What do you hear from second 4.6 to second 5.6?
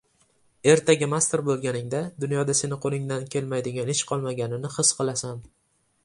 his qilasan.